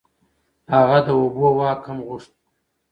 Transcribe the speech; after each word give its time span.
هغه 0.73 0.99
د 1.05 1.07
اوبو 1.19 1.47
واک 1.57 1.81
هم 1.87 1.99
غوښت. 2.07 2.31